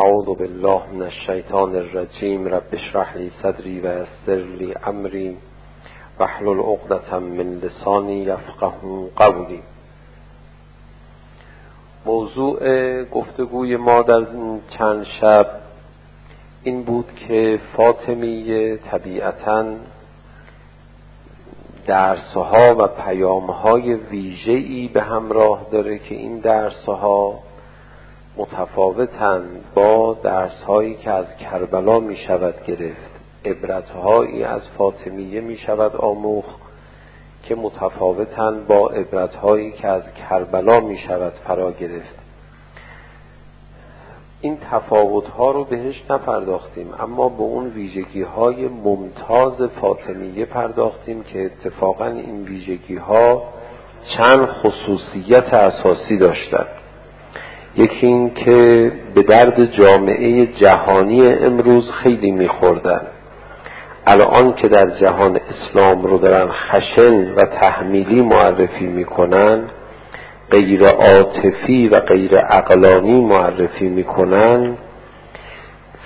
[0.00, 5.36] اعوذ بالله من الشیطان الرجیم رب اشرح لی صدری و یسر لی امری
[6.18, 8.70] واحلل عقدة من لسانی یفقه
[9.16, 9.62] قولی
[12.06, 14.26] موضوع گفتگوی ما در
[14.70, 15.46] چند شب
[16.62, 19.64] این بود که فاطمیه طبیعتا
[21.86, 27.47] درسها و پیامهای ویژه‌ای به همراه داره که این درسها
[28.38, 33.10] متفاوتند با درسهایی که از کربلا می شود گرفت.
[33.44, 36.44] عبرتهایی از فاطمیه می شود آموخ
[37.42, 42.18] که متفاوتند با عبرتهایی که از کربلا می شود فرا گرفت.
[44.40, 52.06] این تفاوتها رو بهش نپرداختیم اما به اون ویژگی های ممتاز فاطمیه پرداختیم که اتفاقا
[52.06, 53.42] این ویژگی ها
[54.16, 56.77] چند خصوصیت اساسی داشتند.
[57.78, 63.00] یکی این که به درد جامعه جهانی امروز خیلی میخوردن.
[64.06, 69.64] الان که در جهان اسلام رو دارن خشن و تحمیلی معرفی می‌کنن
[70.50, 74.76] غیر عاطفی و غیر عقلانی معرفی می‌کنن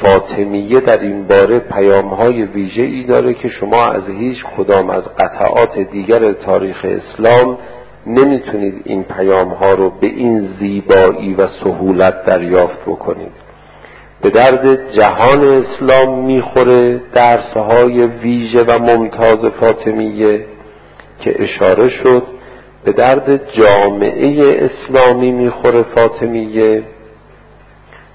[0.03, 5.03] فاطمیه در این باره پیام های ویژه ای داره که شما از هیچ کدام از
[5.19, 7.59] قطعات دیگر تاریخ اسلام
[8.07, 13.33] نمی‌تونید این پیام ها رو به این زیبایی و سهولت دریافت بکنید.
[14.23, 20.45] به درد جهان اسلام می‌خوره درس های ویژه و ممتاز فاطمیه
[21.21, 22.23] که اشاره شد
[22.85, 26.83] به درد جامعه اسلامی می‌خوره فاطمیه.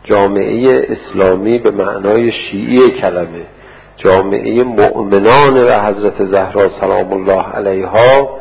[0.03, 3.45] جامعه اسلامی به معنای شیعی کلمه.
[3.97, 8.39] جامعه مؤمنان و حضرت زهرا سلام الله علیها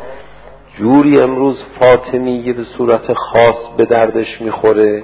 [0.79, 5.03] جوری امروز فاطمیه به صورت خاص به دردش می‌خوره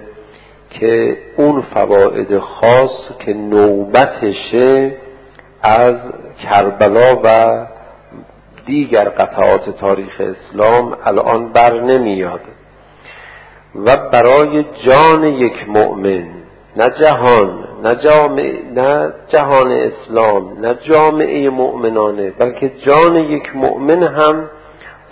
[0.71, 4.93] که اون فواید خاص که نوبتشه
[5.63, 5.97] از
[6.43, 7.67] کربلا و
[8.67, 12.41] دیگر قطعات تاریخ اسلام الان بر نمیاد.
[13.75, 16.27] و برای جان یک مؤمن
[16.77, 24.49] نه جهان نه, جامعه، نه جهان اسلام نه جامعه مؤمنانه بلکه جان یک مؤمن هم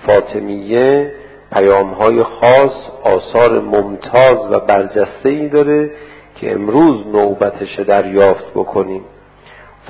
[0.07, 1.13] فاطمیه
[1.53, 5.91] پیام های خاص آثار ممتاز و برجسته ای داره
[6.35, 9.05] که امروز نوبتش دریافت بکنیم.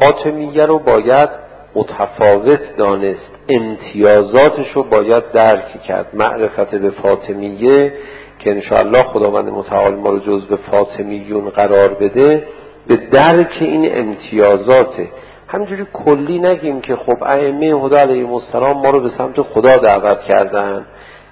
[0.00, 1.28] فاطمیه رو باید
[1.74, 3.30] متفاوت دانست.
[3.48, 6.06] امتیازاتش رو باید درک کرد.
[6.14, 7.92] معرفت به فاطمیه
[8.38, 12.46] که انشاءالله خداوند متعال ما رو جز به فاطمیون قرار بده
[12.86, 15.08] به درک این امتیازاته.
[15.52, 20.20] همجوری کلی نگیم که خب ائمه هدا علیهم السلام ما رو به سمت خدا دعوت
[20.20, 20.86] کردن.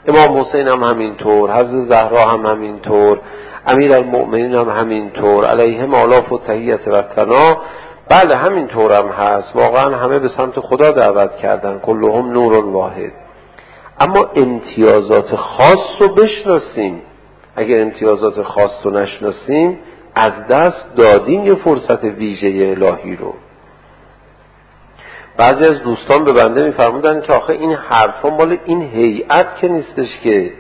[0.09, 3.19] امام حسین هم همینطور حضرت زهرا هم همینطور
[3.67, 7.59] امیر المؤمنین هم همینطور علیهم آلاف و تهیت و تنا
[8.11, 9.57] بله همینطور هم هست.
[9.57, 11.79] واقعا همه به سمت خدا دعوت کردن.
[11.79, 13.13] کلهم نور واحد.
[14.01, 17.03] اما امتیازات خاص رو بشناسیم.
[17.57, 19.79] اگر امتیازات خاص رو نشناسیم
[20.15, 23.35] از دست دادیم یه فرصت ویژه الهی رو.
[25.39, 30.21] بعضی از دوستان به بنده میفرمودن که آخه این حرفا مال این هیئت که نیستش
[30.23, 30.51] که.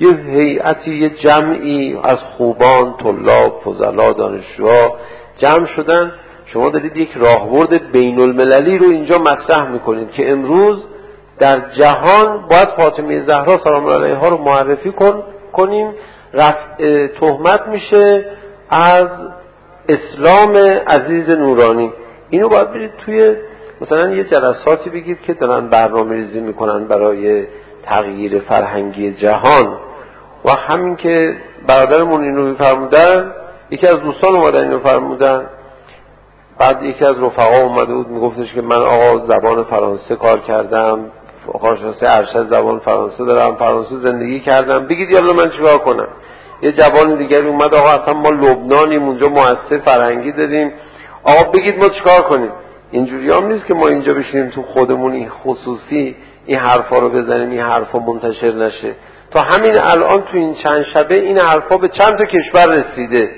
[0.00, 4.96] یه هیئتی یه جمعی از خوبان طلاب فضلا دانشجوها
[5.38, 6.12] جمع شدن.
[6.46, 10.86] شما دارید یک راهبرد بین المللی رو اینجا مطرح می‌کنید که امروز
[11.38, 15.22] در جهان باید فاطمه زهرا سلام الله علیها رو معرفی کن
[15.52, 15.90] کنیم.
[16.32, 18.24] رفع تهمت میشه
[18.70, 19.08] از
[19.88, 20.56] اسلام
[20.86, 21.92] عزیز نورانی.
[22.30, 23.36] اینو باید برید توی
[23.80, 27.46] مثلا یه جلساتی بگید که دارن برنامه ریزی می‌کنن برای
[27.82, 29.78] تغییر فرهنگی جهان.
[30.44, 31.36] و همین که
[31.68, 33.32] برادرمون اینو میفرمودن
[33.70, 35.46] یکی از دوستان اومدن اینو فرمودن
[36.58, 40.98] بعد یکی از رفقا اومده بود میگفتش که من آقا زبان فرانسه کار کردم
[41.62, 44.86] کارشناسی ارشد زبان فرانسه دارم فرانسه زندگی کردم.
[44.86, 46.08] بگید یالا من چیکار کنم؟
[46.62, 50.72] یه جوان دیگری اومد آقا اصلا ما لبنانیم اونجا مؤسسه فرهنگی داریم.
[51.24, 52.50] آقا بگید ما چیکار کنیم؟
[52.90, 57.50] اینجوری هم نیست که ما اینجا بشینیم تو خودمون این خصوصی این حرفا رو بزنیم
[57.50, 58.92] این حرفا منتشر نشه.
[59.30, 63.30] تا همین الان تو این چند شبه این حرفا به چند تا کشور رسیده.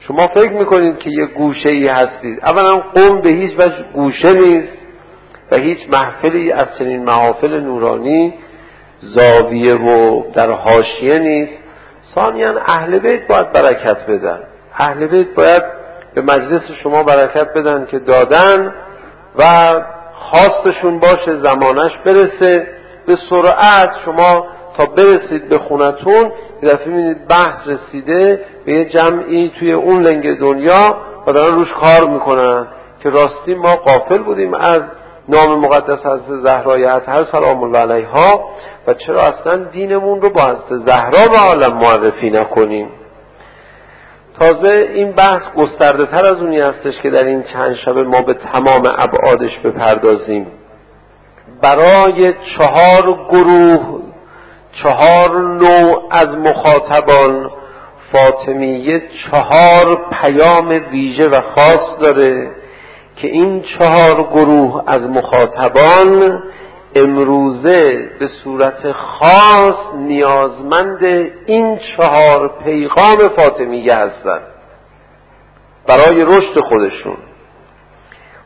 [0.00, 2.40] شما فکر می‌کنید که یه گوشه ای هستید.
[2.42, 4.78] اولا قوم به هیچ وجه گوشه نیست
[5.50, 8.34] و هیچ محفلی از چنین محافل نورانی
[9.00, 11.58] زاویه و در حاشیه نیست.
[12.14, 14.40] ثانیا اهل بیت باید برکت بدن.
[14.74, 15.77] اهل بیت باید
[16.20, 18.74] به مجلس شما برکت بدن که دادن
[19.38, 19.44] و
[20.12, 22.66] خواستشون باشه زمانش برسه.
[23.06, 26.32] به سرعت شما تا برسید به خونتون
[26.62, 31.72] یه دفعه می‌بینید بحث رسیده به یه جمعی توی اون لنگ دنیا و دارن روش
[31.72, 32.66] کار می‌کنن
[33.02, 34.82] که راستی ما قافل بودیم از
[35.28, 38.50] نام مقدس از زهرای هر سلام الله علیها
[38.86, 42.88] و چرا اصلا دینمون رو با از زهرا به عالم معرفی نکنیم؟
[44.38, 48.34] تازه این بحث گسترده تر از اونی هستش که در این چند شبه ما به
[48.34, 50.46] تمام ابعادش بپردازیم.
[51.62, 54.00] برای چهار گروه
[54.82, 57.50] چهار نوع از مخاطبان
[58.12, 62.50] فاطمیه چهار پیام ویژه و خاص داره
[63.16, 66.42] که این چهار گروه از مخاطبان
[66.94, 71.04] امروزه به صورت خاص نیازمند
[71.46, 74.42] این چهار پیغام فاطمیه هستند
[75.88, 77.16] برای رشد خودشون.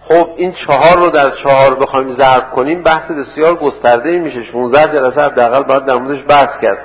[0.08, 4.42] خب این چهار رو در چهار بخوایم ضرب کنیم بحث بسیار گسترده میشه.
[4.42, 6.78] 16 جلسه حداقل باید در موردش بحث کرد.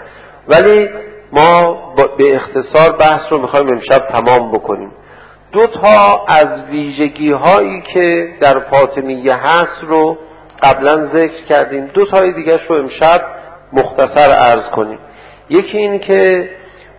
[0.47, 0.89] ولی
[1.31, 1.77] ما
[2.17, 4.91] به اختصار بحث رو می‌خوایم امشب تمام بکنیم.
[5.51, 10.17] دو تا از ویژگی هایی که در فاطمیه هست رو
[10.63, 11.85] قبلا ذکر کردیم.
[11.85, 13.21] دو تای دیگه رو امشب
[13.73, 14.99] مختصر عرض کنیم.
[15.49, 16.49] یکی این که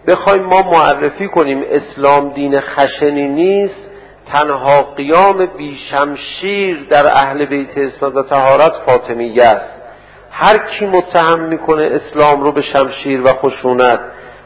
[0.06, 1.62] بخوایم ما معرفی کنیم.
[1.70, 3.90] اسلام دین خشنی نیست.
[4.32, 9.82] تنها قیام بیشمشیر در اهل بیت اسلام و تهارت فاطمیه است.
[10.30, 14.00] هر کی متهم می‌کنه اسلام رو به شمشیر و خشونت.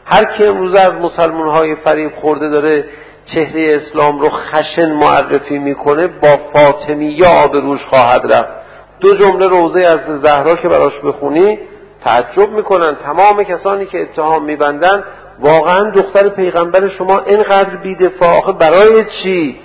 [0.05, 2.85] هر کی امروز از مسلمان های فریب خورده داره
[3.33, 8.62] چهره اسلام رو خشن معرفی می‌کنه با فاطمیه آبروش خواهد رفت.
[9.03, 11.59] دو جمله روزه از زهرا که براش بخونی
[12.03, 12.95] تعجب می‌کنن.
[12.95, 15.03] تمام کسانی که اتهام میبندن
[15.39, 18.37] واقعا دختر پیغمبر شما اینقدر بیدفاع.
[18.37, 19.59] آخه برای چی؟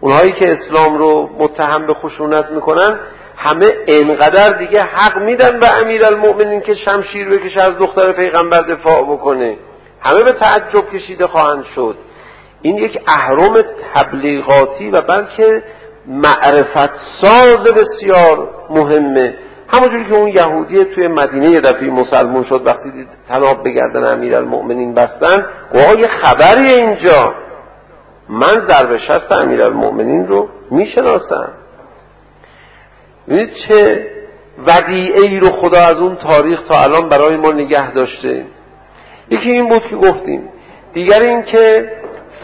[0.00, 2.98] اونهایی که اسلام رو متهم به خشونت می‌کنن
[3.36, 9.02] همه اینقدر دیگه حق میدن به امیر المؤمنین که شمشیر بکشه از دختر پیغمبر دفاع
[9.02, 9.56] بکنه.
[10.00, 11.96] همه به تعجب کشیده خواهند شد.
[12.62, 13.62] این یک اهرام
[13.94, 15.62] تبلیغاتی و بلکه
[16.06, 16.90] معرفت
[17.22, 19.34] ساز بسیار مهمه.
[19.68, 24.36] همونجوری که اون یهودی توی مدینه یه دفعه مسلمون شد وقتی دید تناب بگردن امیر
[24.36, 27.34] المؤمنین بستن گوها یه خبری اینجا.
[28.28, 31.48] من ضرب شست امیر المؤمنین رو می‌شناسم.
[33.28, 34.10] ببینید چه
[34.66, 38.44] ودیعه ای رو خدا از اون تاریخ تا الان برای ما نگه داشته؟
[39.30, 40.48] یکی این بود که گفتیم
[40.92, 41.92] دیگر این که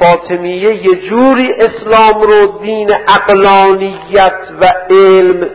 [0.00, 5.48] فاطمیه یه جوری اسلام رو دین اقلانیت و علم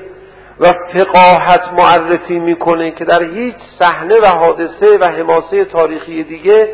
[0.60, 6.70] و فقاهت معرفی می‌کنه که در هیچ صحنه و حادثه و حماسه تاریخی دیگه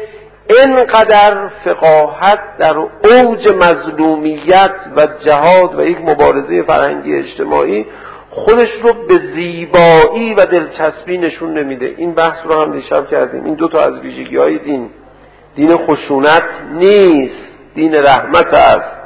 [0.49, 7.85] اینقدر فقاهت در اوج مظلومیت و جهاد و یک مبارزه فرهنگی اجتماعی
[8.29, 11.93] خودش رو به زیبایی و دلچسبی نشون نمیده.
[11.97, 13.45] این بحث رو هم دیشب کردیم.
[13.45, 14.89] این دو تا از ویژگی های دین.
[15.55, 16.43] دین خشونت
[16.73, 17.46] نیست.
[17.77, 18.97] دین رحمت است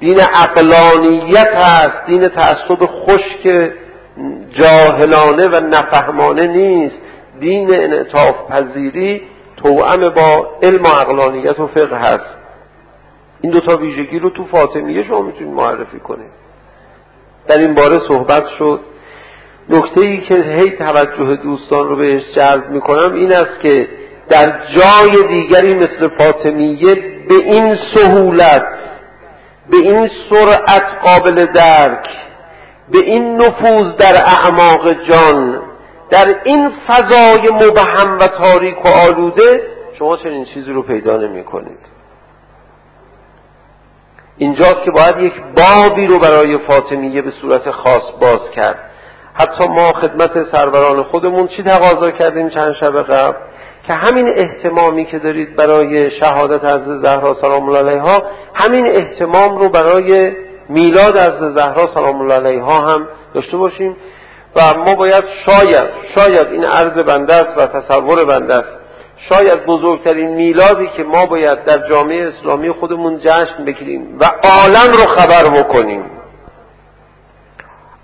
[0.00, 3.72] دین عقلانیت است دین تعصب خشک
[4.52, 6.96] جاهلانه و نفهمانه نیست.
[7.40, 9.22] دین انعطاف پذیری
[9.56, 12.36] توأم با علم و عقلانیت و فقه هست.
[13.40, 16.30] این دوتا ویژگی رو تو فاطمیه شما می‌تونید معرفی کنید.
[17.48, 18.80] در این باره صحبت شد.
[19.68, 23.88] نکته ای که هی توجه دوستان رو بهش جلب می‌کنم این است که
[24.28, 28.66] در جای دیگری مثل فاطمیه به این سهولت
[29.70, 32.08] به این سرعت قابل درک
[32.92, 35.62] به این نفوذ در اعماق جان
[36.10, 39.62] در این فضای مبهم و تاریک و آلوده
[39.98, 41.96] شما چنین چیزی رو پیدا نمی کنید
[44.38, 48.78] اینجاست که باید یک بابی رو برای فاطمیه به صورت خاص باز کرد.
[49.34, 53.36] حتی ما خدمت سروران خودمون چی تقاضا کردیم چند شب قبل؟
[53.86, 58.22] که همین احتمامی که دارید برای شهادت از زهرا سلام الله علیها
[58.54, 60.32] همین احتمام رو برای
[60.68, 63.96] میلاد از زهرا سلام الله علیها هم داشته باشیم
[64.56, 68.78] و ما باید شاید شاید این عرض بنده است و تصور بنده است.
[69.28, 75.16] شاید بزرگترین میلادی که ما باید در جامعه اسلامی خودمون جشن بگیریم و عالم رو
[75.16, 76.04] خبر بکنیم.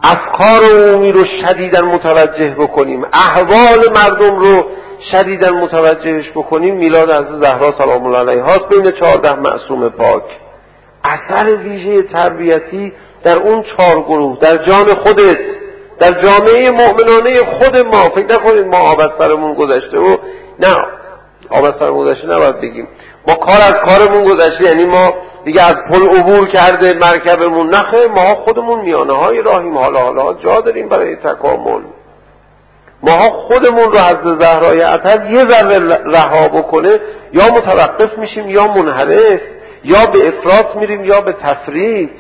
[0.04, 3.04] افکار عمومی رو شدیدا متوجه بکنیم.
[3.12, 4.64] احوال مردم رو
[5.10, 10.22] شدیدا متوجهش بکنیم میلاد از زهرا سلام الله علیها هاست بین چهارده معصوم پاک.
[11.04, 12.92] اثر ویژه تربیتی
[13.24, 15.38] در اون چهار گروه در جان خودت
[15.98, 18.02] در جامعه مؤمنانه خود ما.
[18.02, 20.16] فکر نکنید ما آب از سرمون گذشته و
[20.58, 20.74] نه
[21.50, 22.88] آب از سرمون گذشته نباید بگیم.
[23.28, 27.68] ما کار از کارمون گذشته یعنی ما دیگه از پل عبور کرده مرکبمون.
[27.74, 29.78] نخه ما خودمون میانه های راهیم.
[29.78, 31.82] حالا حالا جا داریم برای تکامل.
[33.02, 37.00] ماها خودمون رو از زهرای عطر یه ذره رها بکنه
[37.32, 39.40] یا متوقف میشیم یا منحرف
[39.84, 42.10] یا به افراط میریم یا به تفرید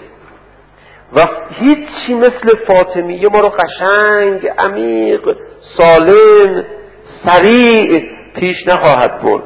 [1.12, 1.20] و
[1.50, 5.36] هیچی مثل فاطمیه ما رو قشنگ عمیق
[5.78, 6.64] سالم
[7.24, 8.02] سریع
[8.34, 9.42] پیش نخواهد برد.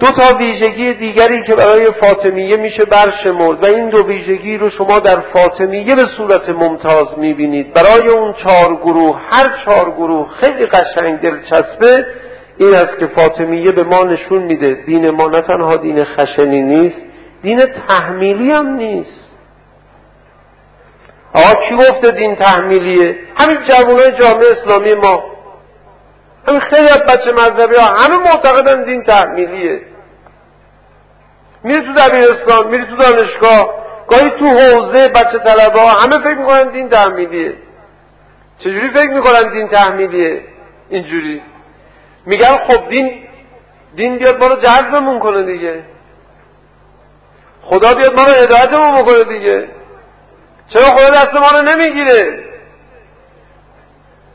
[0.00, 4.98] دو تا ویژگی دیگری که برای فاطمیه میشه برشمرد و این دو ویژگی رو شما
[4.98, 7.74] در فاطمیه به صورت ممتاز می‌بینید.
[7.74, 12.06] برای اون چهار گروه هر چهار گروه خیلی قشنگ دلچسبه
[12.58, 14.74] این است که فاطمیه به ما نشون میده.
[14.86, 17.02] دین ما نه تنها دین خشنی نیست
[17.42, 19.22] دین تحمیلی هم نیست.
[21.34, 25.31] آقا کی گفته دین تحمیلیه؟ همین جوانای جامعه اسلامی ما.
[26.48, 29.82] همین خیلی از بچه مذهبی ها همه معتقدن دین تحمیلیه.
[31.64, 36.70] میری تو دبیرستان میری تو دانشگاه گاهی تو حوزه بچه طلبه ها همه فکر می‌کنن
[36.70, 37.54] دین تحمیلیه.
[38.58, 40.42] چجوری فکر می‌کنن دین تحمیلیه؟
[40.88, 41.42] اینجوری.
[42.26, 43.22] میگن خب دین
[43.96, 45.82] دین بیاد ما رو جذبمون کنه دیگه.
[47.62, 49.68] خدا بیاد ما رو هدایتمون بکنه دیگه.
[50.68, 52.44] چرا خدا دست ما رو نمی‌گیره؟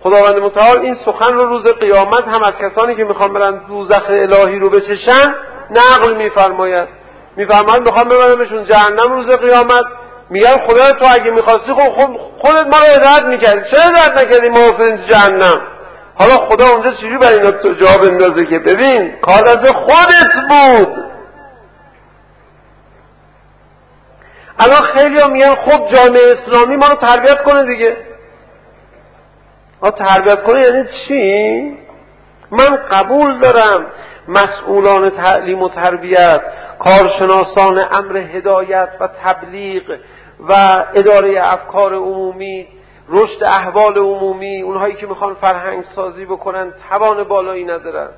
[0.07, 4.59] خداوند متعال این سخن رو روز قیامت هم از کسانی که می‌خوان برن دوزخ الهی
[4.59, 5.35] رو بچشن
[5.69, 6.87] نقل میفرماید.
[7.35, 9.85] میفرماید می‌خوان ببرمشون جهنم روز قیامت.
[10.29, 13.75] میگن خدا تو اگه می‌خواستی خب خودت ما رو هدایت می‌کردی.
[13.75, 14.67] چرا هدایت نکردی ما
[15.09, 15.61] جهنم؟
[16.15, 21.03] حالا خدا اونجا چجوری برای اینا جواب اندازه که؟ ببین کار از خودت بود.
[24.59, 28.06] الان خیلی ها میگن خب جامعه اسلامی ما رو تربیت کنه دیگه.
[29.81, 31.77] ما تربیت کنه یعنی چی؟
[32.51, 33.85] من قبول دارم
[34.27, 36.41] مسئولان تعلیم و تربیت
[36.79, 39.97] کارشناسان امر هدایت و تبلیغ
[40.49, 40.53] و
[40.95, 42.67] اداره افکار عمومی
[43.09, 48.09] رشد احوال عمومی اونهایی که می‌خوان فرهنگ سازی بکنن توان بالایی ندارن.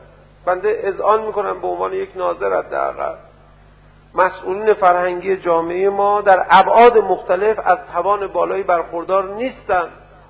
[0.46, 3.16] بنده اذعان می‌کنم به عنوان یک ناظر حداقل.
[4.16, 9.90] مسئولین فرهنگی جامعه ما در ابعاد مختلف از توان بالایی برخوردار نیستند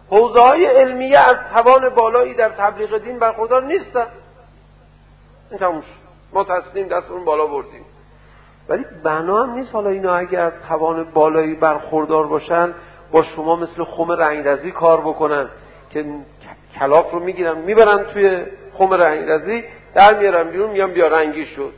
[0.10, 4.08] حوزه های علمیه از توان بالایی در تبلیغ دین برخوردار نیستن.
[5.50, 5.86] این تموش
[6.34, 7.86] ما تسلیم دست اون بالا بردیم.
[8.70, 12.74] ولی بنا هم نیست حالا اینا اگه از توان بالایی برخوردار باشن
[13.12, 15.50] با شما مثل خم رنگرزی کار بکنن
[15.90, 16.06] که
[16.80, 19.64] کلاف رو می‌گیرن می‌برن توی خم رنگرزی
[19.94, 21.74] در میارن بیرون میان بیا رنگی شد.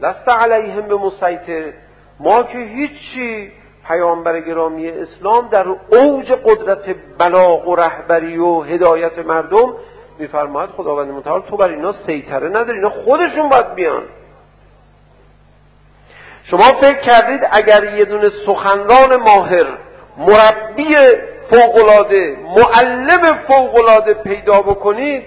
[0.00, 1.72] لست علیهم به مسیطر
[2.20, 3.52] ما که هیچی
[3.90, 9.74] پیامبر گرامی اسلام در اوج قدرت بلاغ و رهبری و هدایت مردم
[10.18, 14.02] میفرماید خداوند متعال تو بر اینا سیطره نداری اینا خودشون باید بیان.
[16.44, 19.66] شما فکر کردید اگر یه دونه سخنران ماهر
[20.16, 20.90] مربی
[21.50, 25.26] فوقلاده معلم فوقلاده پیدا بکنید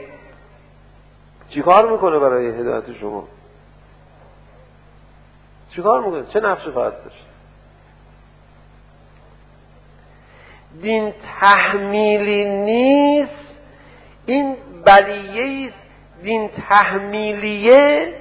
[1.49, 3.27] چیکار می‌کنه برای هدایت شما؟
[5.75, 7.32] چیکار می‌کنه؟ چه نقشی خواهد داشت؟
[10.81, 13.55] دین تحمیلی نیست.
[14.25, 15.83] این بلیه است.
[16.23, 18.13] دین تحمیلیه.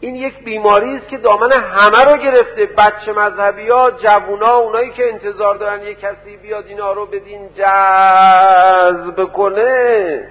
[0.00, 2.66] این یک بیماری است که دامن همه رو گرفته.
[2.66, 7.48] بچه مذهبی ها جوونا اونایی که انتظار دارن یه کسی بیاد اینا رو به دین
[7.48, 10.28] جذب کنه.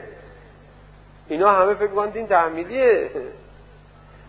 [1.30, 3.10] اینا همه فکر کنن دین تحمیلیه.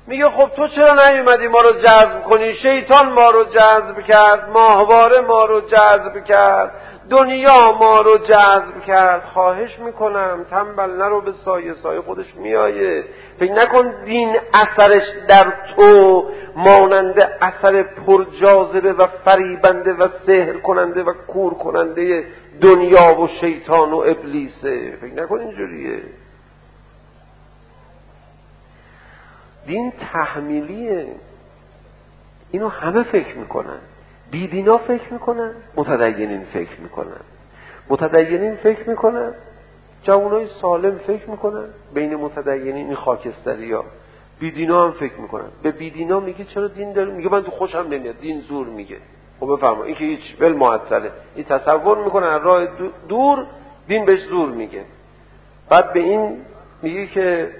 [0.08, 5.20] میگه خب تو چرا نیومدی ما رو جذب کنی؟ شیطان ما رو جذب کرد ماهواره
[5.20, 6.72] ما رو جذب کرد
[7.10, 9.22] دنیا ما رو جذب کرد.
[9.22, 13.04] خواهش می‌کنم تنبل نرو به سایه سایه خودش میایه
[13.38, 16.24] فکر نکن دین اثرش در تو
[16.56, 22.24] مانند اثر پرجاذبه و فریبنده و سحر کننده و کور کننده
[22.60, 24.96] دنیا و شیطان و ابلیسه.
[25.00, 26.02] فکر نکن اینجوریه.
[29.68, 31.06] دین تحمیلیه.
[32.50, 33.78] اینو همه فکر می‌کنن.
[34.30, 37.20] بیدینا فکر می‌کنن متدینین فکر می‌کنن.
[37.88, 39.32] متدینین فکر می‌کنن
[40.02, 43.84] جوانای سالم فکر می‌کنن بین متدینین این خاکستری ها.
[44.40, 45.48] بیدینا هم فکر می‌کنن.
[45.62, 48.18] به بیدینا میگه چرا دین داره؟ میگه من تو خوشم نمیاد.
[48.20, 48.96] دین زور میگه.
[49.40, 49.84] خب بفرما.
[49.84, 51.10] این که هیچ بل معطله.
[51.34, 52.66] این تصور می‌کنن راه
[53.08, 53.46] دور
[53.88, 54.84] دین بهش زور میگه.
[55.68, 56.36] بعد به این
[56.82, 57.50] میگه که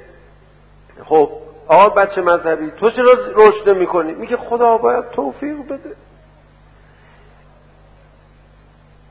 [1.04, 1.30] خب
[1.68, 2.70] آقا بچه مذهبی.
[2.70, 5.96] تو چرا رشد می‌کنی میگه خدا باید توفیق بده.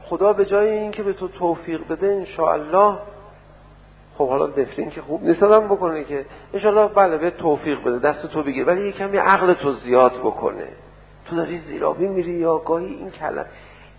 [0.04, 2.98] خدا به جای اینکه به تو توفیق بده انشاءالله
[4.18, 8.44] خب حالا دفرین که خوب نیست بکنه که انشاءالله بله به توفیق بده دست تو
[8.44, 8.68] بگیر.
[8.68, 10.68] ولی یه کمی عقل تو زیاد بکنه.
[11.26, 13.46] تو داری زیرابی میری یا گاهی این کلم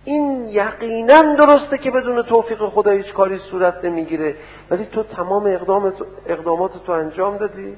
[0.03, 4.35] این یقینا درسته که بدون توفیق خدا هیچ کاری صورت نمی‌گیره
[4.69, 5.93] ولی تو تمام اقدام
[6.25, 7.75] اقدامات تو انجام دادی.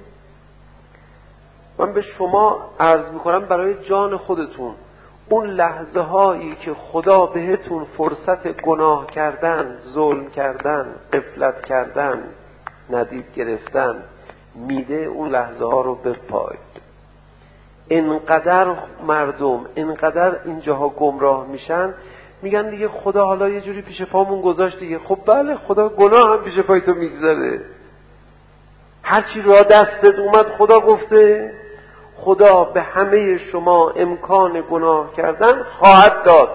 [1.82, 4.76] من به شما عرض می‌کنم برای جان خودتون.
[5.30, 12.24] اون لحظه هایی که خدا بهتون فرصت گناه کردن ظلم کردن قفلت کردن
[12.90, 14.04] ندید گرفتن
[14.56, 16.60] میده اون لحظه ها رو بپاید
[17.90, 18.76] انقدر
[19.08, 21.94] مردم انقدر اینجاها گمراه میشن
[22.42, 25.00] میگن دیگه خدا حالا یه جوری پیش پامون گذاشت دیگه.
[25.00, 27.62] خب بله خدا گناه هم پیش پای تو می‌گذاره.
[29.04, 31.54] هرچی را دستت اومد خدا گفته.
[32.22, 36.50] خدا به همه شما امکان گناه کردن خواهد داد.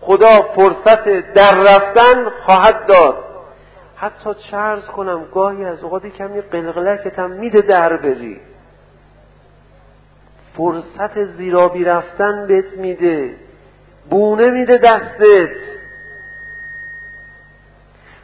[0.00, 3.24] خدا فرصت در رفتن خواهد داد.
[3.96, 8.40] حتی چرز کنم گاهی از اوقات کمی قلقلکت هم میده در بری.
[10.56, 13.34] فرصت زیرابی رفتن بهت میده.
[14.10, 15.56] بونه میده دستت.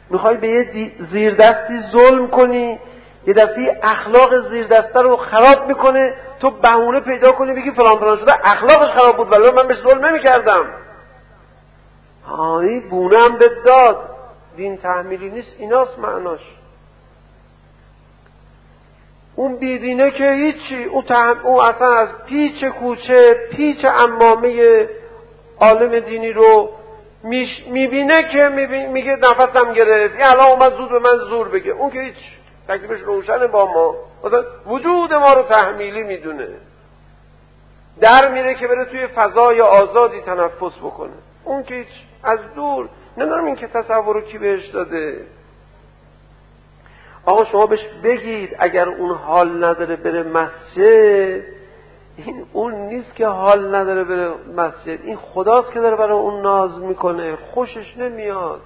[0.09, 2.79] می‌خوای به یه زیر دستی ظلم کنی
[3.27, 8.17] یه دفعه اخلاق زیر دسته رو خراب می‌کنه تو بهونه پیدا کنی بگی فلان فلان
[8.17, 10.65] شده اخلاق خراب بود ولی من بهش ظلم نمی‌کردم.
[12.27, 14.09] هایی بونه هم به داد.
[14.55, 16.39] دین تحمیلی نیست ایناست معناش.
[19.35, 21.03] اون بیدینه که هیچی اون,
[21.43, 24.89] او اصلا از پیچ کوچه پیچ امامه
[25.59, 26.69] عالم دینی رو
[27.67, 28.49] می‌بینه که
[28.91, 30.15] میگه نفسم گرفت.
[30.19, 31.71] الان اومد زود به من زور بگه.
[31.71, 32.15] اون که هیچ
[32.67, 33.95] تکلیفش روشنه با ما.
[34.23, 36.47] مثلا وجود ما رو تحمیلی می‌دونه.
[38.01, 41.13] در میره که بره توی فضای آزادی تنفس بکنه.
[41.43, 41.87] اون که هیچ
[42.23, 42.89] از دور.
[43.17, 45.17] نمی‌دونم این که تصور رو کی بهش داده.
[47.25, 51.43] آقا شما بهش بگید اگر اون حال نداره بره مسجد.
[52.17, 54.99] این اون نیست که حال نداره بره مسجد.
[55.03, 57.35] این خداست که داره برای اون ناز می‌کنه.
[57.35, 58.61] خوشش نمیاد.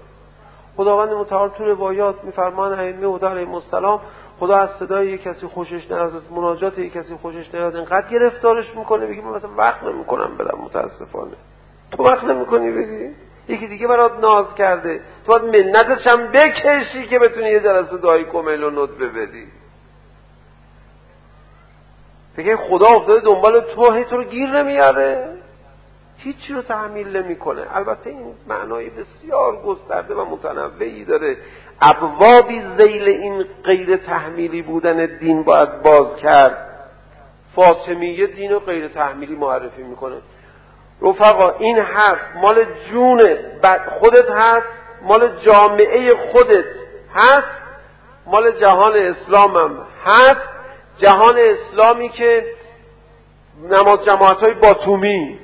[0.78, 4.02] خداوند متعال تو روایات میفرمان ائمه و علیهم السلام
[4.40, 8.76] خدا از صدای یک کسی خوشش نیاد از مناجات یک کسی خوشش نیاد اینقدر گرفتارش
[8.76, 11.32] می‌کنه بگی من مثلا وقت نمی‌کنم بدم متاسفانه.
[11.92, 13.10] تو وقت نمی‌کنی بگی؟
[13.48, 15.02] یکی دیگه برات ناز کرده.
[15.26, 19.48] تو باید منتش هم بکشی که بتونی یه جلسه دعای کمل و ندبه بدی.
[22.36, 25.30] فکر خدا افتاده دنبال تو هی تو رو گیر نمیاره.
[26.28, 27.66] هیچی رو تحمیل نمی‌کنه.
[27.74, 31.38] البته این معنای بسیار گسترده و متنوعی داره.
[31.82, 36.68] ابوابی زیل این غیر تحمیلی بودن دین باید باز کرد.
[37.56, 40.16] فاطمیه دین و غیر تحمیلی معرفی می‌کنه.
[41.02, 43.38] رفقا این حرف مال جون
[43.90, 44.68] خودت هست؟
[45.02, 46.66] مال جامعه خودت
[47.16, 47.62] هست؟
[48.26, 50.50] مال جهان اسلامم هست؟
[50.98, 52.46] جهان اسلامی که
[53.72, 55.40] نماز جماعت های باتومی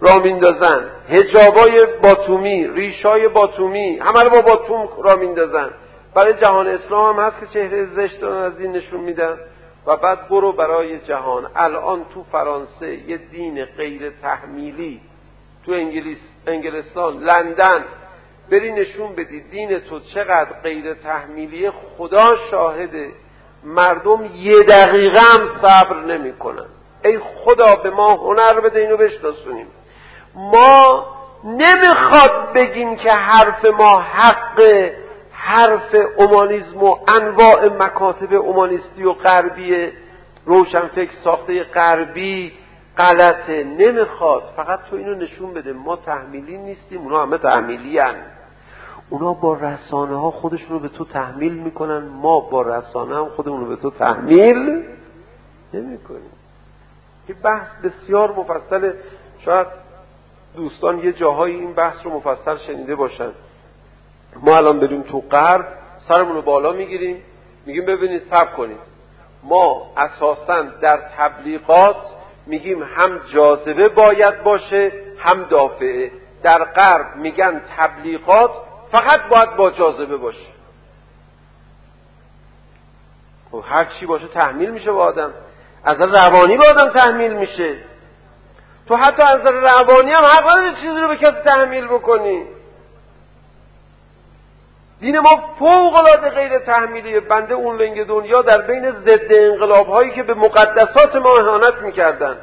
[0.00, 0.84] را میندازن.
[1.08, 5.70] هجابای باتومی ریشای باتومی همه رو با باتوم را میندازن.
[6.14, 9.36] برای جهان اسلام هم هست که چهره زشت از دین نشون میدن.
[9.86, 11.46] و بعد برو برای جهان.
[11.56, 15.00] الان تو فرانسه یه دین غیر تحمیلی
[15.66, 17.84] تو انگلیس انگلستان لندن.
[18.50, 23.10] بری نشون بدی دین تو چقدر غیر تحمیلی خدا شاهده.
[23.64, 26.66] مردم یه دقیقه هم صبر نمی‌کنن.
[27.04, 29.66] ای خدا به ما هنر بده اینو بشناسونیم.
[30.34, 31.06] ما
[31.44, 34.60] نمی‌خواد بگیم که حرف ما حق
[35.32, 39.92] حرف اومانیزم و انواع مکاتب اومانیستی و غربی
[40.46, 42.52] روشنفکر ساخته غربی
[42.98, 44.42] غلطه نمی‌خواد.
[44.56, 45.72] فقط تو اینو نشون بده.
[45.72, 47.00] ما تحمیلی نیستیم.
[47.00, 48.14] اونا همه تحمیلی هن.
[49.10, 51.98] اونا با رسانه ها خودشون رو به تو تحمیل می‌کنن.
[51.98, 54.84] ما با رسانه هم خودمون رو به تو تحمیل
[55.74, 56.32] نمی‌کنیم.
[57.26, 58.92] این بحث بسیار مفصل
[59.38, 59.66] شاید
[60.56, 63.30] دوستان یه جاهایی این بحث رو مفصل شنیده باشن.
[64.36, 65.66] ما الان بریم تو غرب
[66.08, 67.22] سرمون رو بالا می‌گیریم.
[67.66, 68.80] میگیم ببینید سب کنید.
[69.42, 71.96] ما اساسا در تبلیغات
[72.46, 76.10] میگیم هم جاذبه باید باشه هم دافعه.
[76.42, 78.50] در غرب میگن تبلیغات
[78.92, 80.50] فقط باید با جاذبه باشه.
[83.50, 85.34] خب هر چی باشه تحمیل میشه با آدم.
[85.84, 87.76] از روانی با آدم تحمیل میشه.
[88.90, 92.42] تو حتی از روانی هم حق نداری چیزی رو به کسی تحمیل بکنی.
[95.00, 97.20] دین ما فوق العاده غیر تحمیلی.
[97.20, 102.36] بنده اون لنگ دنیا در بین ضد انقلاب هایی که به مقدسات ما اهانت می‌کردن.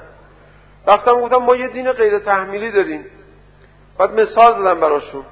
[0.88, 3.06] رفتم گفتم ما یه دین غیر تحمیلی داریم.
[3.98, 5.24] بعد مثال دادم براشون.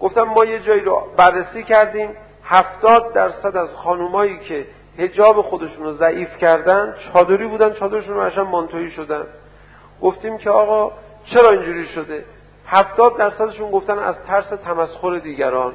[0.00, 2.16] گفتم ما یه جایی رو بررسی کردیم.
[2.44, 4.66] هفتاد درصد از خانومایی که
[4.98, 9.26] هجاب خودشون رو ضعیف کردن چادری بودن چادرشون رو مانتویی شدن.
[10.02, 10.92] گفتیم که آقا
[11.24, 12.24] چرا اینجوری شده؟
[12.66, 15.72] هفتاد درصدشون گفتن از ترس تمسخر دیگران.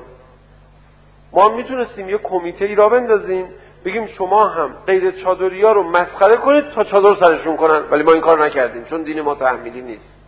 [1.34, 3.47] ما می‌تونستیم یه کمیته ای را بندازیم
[3.86, 7.84] بگیم شما هم غیر چادری ها رو مسخره کنید تا چادر سرشون کنن.
[7.91, 10.21] ولی ما این کار نکردیم چون دین ما تحمیلی نیست.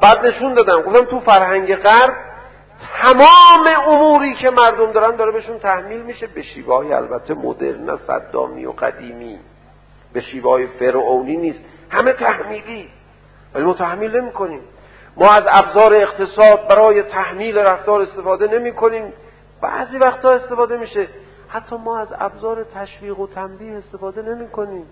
[0.00, 2.14] بعد نشون دادم گفتم تو فرهنگ غرب
[3.02, 8.66] تمام اموری که مردم دارن داره بهشون تحمیل میشه به شیوه های البته مدرن صدامی
[8.66, 9.38] و قدیمی.
[10.12, 11.64] به شیوه های فرعونی نیست.
[11.90, 12.88] همه تحمیلی.
[13.54, 14.60] ولی ما تحمیل نمی کنیم.
[15.16, 19.12] ما از ابزار اقتصاد برای تحمیل رفتار استفاده نمی کنیم.
[19.60, 21.08] بعضی وقتا استفاده میشه.
[21.48, 24.86] حتی ما از ابزار تشویق و تنبیه استفاده نمی کنیم.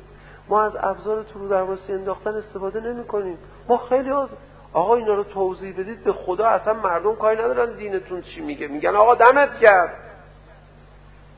[0.48, 3.38] ما از ابزار تو درواسی انداختن استفاده نمی کنیم.
[3.68, 4.28] ما خیلی از
[4.72, 8.68] آقا اینا رو توضیح بدید به خدا اصلا مردم کاری ندارن دینتون چی میگه.
[8.68, 9.94] میگن آقا دمت کرد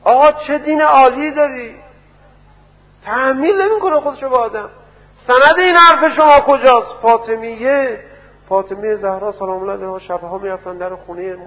[0.03, 1.75] آقا چه دین عالی داری؟
[3.05, 4.69] تحمیل نمی‌کنه خودشو به آدم.
[5.27, 7.99] سند این حرف شما کجاست؟ فاطمیه
[8.49, 11.37] فاطمه زهرا سلام الله علیها شبها می‌رفتن در خونه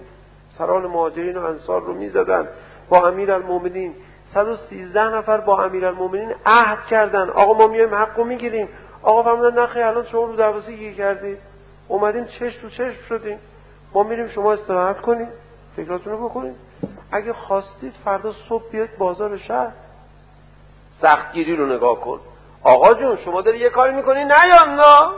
[0.58, 2.48] سران مهاجرین و انصار رو می‌زدن.
[2.88, 3.94] با امیر المومنین
[4.34, 7.30] 113 نفر با امیر المومنین عهد کردن.
[7.30, 8.68] آقا ما میایم حق رو می‌گیریم.
[9.02, 11.38] آقا فرمودن نخی الان شما رو دروازه گیر کردید
[11.88, 13.38] اومدیم چشم تو چشم شدیم.
[13.94, 15.28] ما میریم شما استراحت کنیم.
[15.76, 16.54] فکراتون رو بکنیم.
[17.12, 19.72] اگه خواستید فردا صبح بیاید بازار شهر.
[21.02, 22.20] سختگیری رو نگاه کن.
[22.62, 25.10] آقا جون شما داری یه کاری می‌کنی؟ یا نه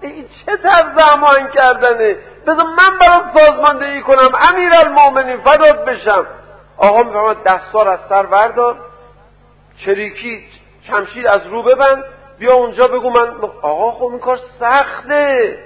[0.00, 2.16] این چه طرز زمان کردنه
[2.46, 6.26] بذار من برات سازماندهی کنم امیر المومنین فدات بشم.
[6.76, 8.76] آقا می‌فهمد دستار از سر وردار
[9.84, 10.44] چریکی
[10.88, 12.04] چمشید از رو ببند.
[12.38, 15.58] بیا اونجا بگو من آقا خب این کار سخته.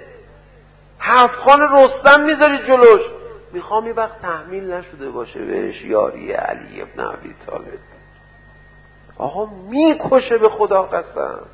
[1.00, 3.02] هفت خان رستم می‌ذاری جلوش.
[3.52, 7.93] می‌خوام یه وقت تحمیل نشده باشه بهش یاری علی ابن عبی طالب.
[9.18, 11.46] آقا می‌کشه به خدا قسم.